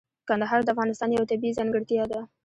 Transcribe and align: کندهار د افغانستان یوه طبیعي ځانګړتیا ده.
کندهار 0.27 0.61
د 0.63 0.67
افغانستان 0.73 1.09
یوه 1.15 1.29
طبیعي 1.31 1.57
ځانګړتیا 1.59 2.03
ده. 2.11 2.19